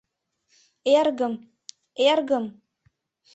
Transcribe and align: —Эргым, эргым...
—Эргым, 0.97 1.33
эргым... 2.09 2.45